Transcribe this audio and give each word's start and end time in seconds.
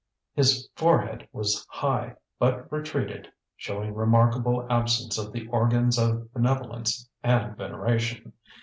His 0.33 0.67
forehead 0.73 1.27
was 1.31 1.63
high, 1.69 2.15
but 2.39 2.71
retreated, 2.71 3.31
showing 3.55 3.93
remarkable 3.93 4.65
absence 4.67 5.19
of 5.19 5.31
the 5.31 5.45
organs 5.49 5.99
of 5.99 6.33
benevolence 6.33 7.07
and 7.21 7.55
veneration. 7.55 8.33